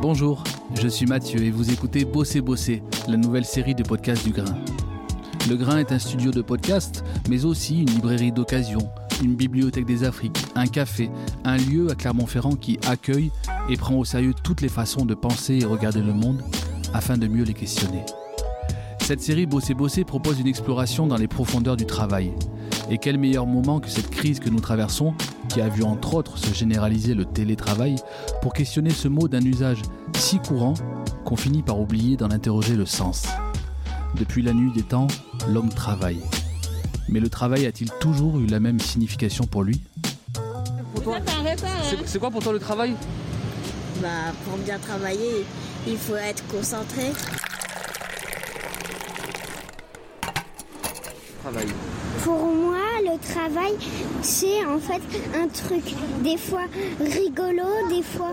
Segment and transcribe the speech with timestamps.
[0.00, 0.44] Bonjour,
[0.80, 4.56] je suis Mathieu et vous écoutez Bosser Bosser, la nouvelle série de podcasts du Grain.
[5.48, 8.90] Le Grain est un studio de podcast, mais aussi une librairie d'occasion,
[9.22, 11.10] une bibliothèque des Afriques, un café,
[11.44, 13.30] un lieu à Clermont-Ferrand qui accueille
[13.68, 16.42] et prend au sérieux toutes les façons de penser et regarder le monde
[16.92, 18.04] afin de mieux les questionner.
[19.00, 22.32] Cette série Bosser Bosser propose une exploration dans les profondeurs du travail.
[22.90, 25.14] Et quel meilleur moment que cette crise que nous traversons,
[25.54, 27.94] qui a vu entre autres se généraliser le télétravail,
[28.42, 29.82] pour questionner ce mot d'un usage
[30.16, 30.74] si courant
[31.24, 33.22] qu'on finit par oublier d'en interroger le sens.
[34.16, 35.06] Depuis la nuit des temps,
[35.48, 36.20] l'homme travaille.
[37.08, 39.80] Mais le travail a-t-il toujours eu la même signification pour lui?
[42.04, 42.96] C'est quoi pour toi le travail?
[44.02, 44.08] Bah,
[44.44, 45.46] pour bien travailler,
[45.86, 47.12] il faut être concentré.
[51.42, 51.66] Travail.
[52.24, 53.74] Pour moi, le travail,
[54.24, 55.02] c'est en fait
[55.38, 55.84] un truc
[56.22, 56.64] des fois
[56.98, 58.32] rigolo, des fois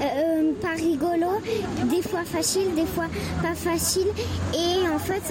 [0.00, 1.40] euh, pas rigolo,
[1.84, 3.06] des fois facile, des fois
[3.42, 4.06] pas facile.
[4.54, 5.22] Et en fait,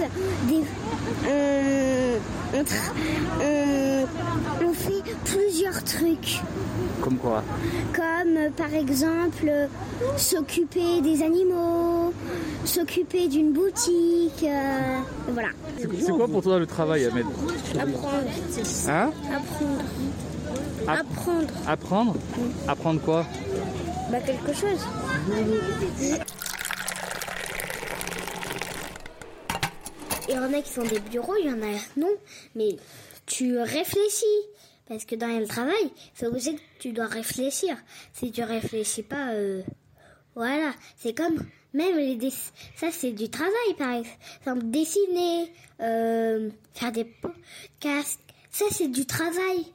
[0.48, 0.62] des,
[2.52, 3.65] fait
[5.84, 6.40] trucs.
[7.00, 7.42] Comme quoi
[7.94, 9.66] Comme euh, par exemple euh,
[10.16, 12.12] s'occuper des animaux,
[12.64, 15.48] s'occuper d'une boutique, euh, voilà.
[15.78, 17.26] C'est quoi pour toi le travail, Ahmed
[17.78, 18.22] Apprendre.
[18.88, 19.82] Hein Apprendre.
[20.88, 21.46] App- Apprendre.
[21.66, 22.14] Apprendre
[22.68, 23.26] Apprendre quoi
[24.10, 24.80] Bah, quelque chose.
[30.28, 32.10] Il y en a qui sont des bureaux, il y en a non,
[32.54, 32.76] mais
[33.26, 34.24] tu réfléchis.
[34.88, 37.76] Parce que dans le travail, c'est obligé que tu dois réfléchir.
[38.12, 39.62] Si tu réfléchis pas, euh,
[40.34, 40.72] voilà.
[40.96, 41.36] C'est comme,
[41.74, 44.66] même les dess- ça c'est du travail par exemple.
[44.70, 48.20] Dessiner, euh, faire des podcasts,
[48.50, 49.66] ça c'est du travail.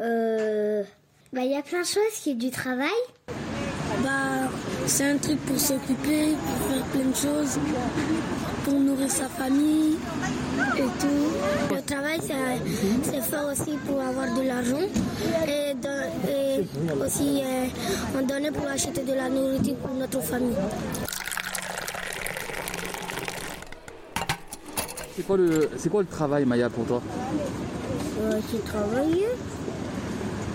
[0.00, 0.84] Euh,
[1.32, 2.90] bah il y a plein de choses qui est du travail.
[4.04, 4.48] Bah,
[4.86, 7.58] c'est un truc pour s'occuper, pour faire plein de choses,
[8.68, 9.96] pour nourrir sa famille
[10.76, 11.74] et tout.
[11.74, 12.20] Le travail,
[13.02, 14.86] c'est fait aussi pour avoir de l'argent
[15.46, 15.74] et,
[17.04, 20.56] aussi euh, en donner pour acheter de la nourriture pour notre famille.
[25.16, 25.70] C'est quoi, le...
[25.76, 27.02] c'est quoi le travail, Maya, pour toi?
[28.50, 29.28] C'est travailler,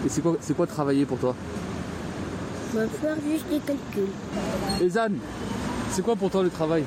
[0.05, 1.35] Et c'est quoi, c'est quoi travailler pour toi?
[2.73, 4.13] Bah, faire juste des calculs.
[4.81, 5.13] Et Zan,
[5.91, 6.83] c'est quoi pour toi le travail?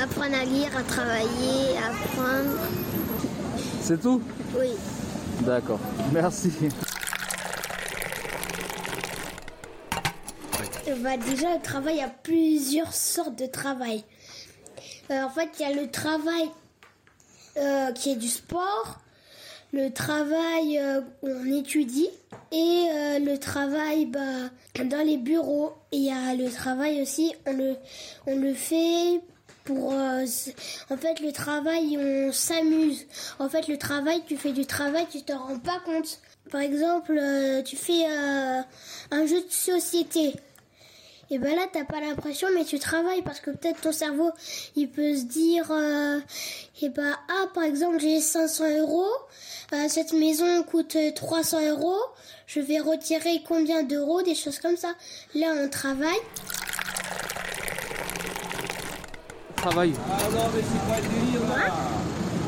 [0.00, 2.58] Apprendre à lire, à travailler, à apprendre.
[3.82, 4.22] C'est tout
[4.58, 4.70] Oui.
[5.42, 5.80] D'accord,
[6.10, 6.50] merci.
[11.00, 14.04] Bah déjà, le travail, il y a plusieurs sortes de travail.
[15.10, 16.48] Euh, en fait, il y a le travail
[17.58, 19.00] euh, qui est du sport,
[19.72, 22.08] le travail euh, où on étudie
[22.52, 24.50] et euh, le travail bah,
[24.84, 25.74] dans les bureaux.
[25.92, 27.76] Et il y a le travail aussi, on le,
[28.26, 29.20] on le fait
[29.70, 30.26] euh,
[30.90, 33.06] en fait, le travail, on s'amuse.
[33.38, 36.20] En fait, le travail, tu fais du travail, tu te rends pas compte.
[36.50, 38.60] Par exemple, euh, tu fais euh,
[39.10, 40.34] un jeu de société.
[41.32, 44.32] Et ben là, t'as pas l'impression, mais tu travailles parce que peut-être ton cerveau,
[44.74, 45.70] il peut se dire,
[46.82, 49.06] et ben ah, par exemple, j'ai 500 euros,
[49.88, 52.00] cette maison coûte euh, 300 euros,
[52.46, 54.94] je vais retirer combien d'euros, des choses comme ça.
[55.34, 56.20] Là, on travaille.
[59.60, 59.92] Travail.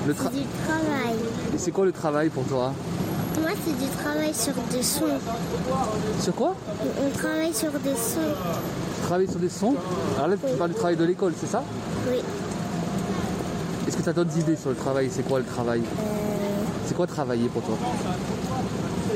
[0.07, 1.17] Le tra- Du travail.
[1.55, 2.73] Et c'est quoi le travail pour toi
[3.41, 5.05] Moi, c'est du travail sur des sons.
[6.21, 6.55] Sur quoi
[7.05, 8.35] On travaille sur des sons.
[9.03, 9.75] Travailler sur des sons
[10.17, 11.63] Alors là, tu parles du travail de l'école, c'est ça
[12.11, 12.19] Oui.
[13.87, 15.11] Est-ce que tu as d'autres idées sur le travail?
[15.13, 15.83] C'est quoi le travail
[16.87, 17.77] C'est quoi travailler pour toi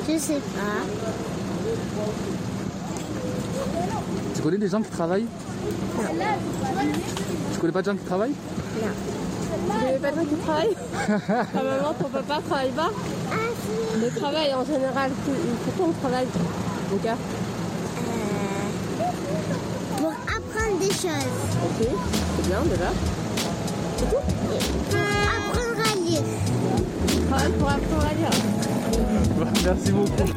[0.09, 0.85] Je sais pas.
[4.35, 5.27] Tu connais des gens qui travaillent
[7.53, 8.35] Tu connais pas de gens qui travaillent?
[9.69, 10.77] Vous n'avez pas de gens qui travaillent
[11.53, 12.91] Ta maman, ton papa travaille pas
[14.01, 15.11] Le travail en général,
[15.65, 16.27] pourquoi on travaille
[16.91, 17.17] Mon gars
[19.97, 21.29] Pour apprendre des choses.
[21.65, 21.89] Ok,
[22.37, 22.91] c'est bien déjà.
[23.99, 24.99] Pour
[25.39, 26.23] apprendre à lire.
[27.29, 28.31] Travail pour apprendre à lire.
[29.65, 30.31] Merci beaucoup.